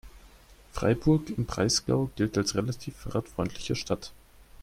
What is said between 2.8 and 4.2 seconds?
fahrradfreundliche Stadt.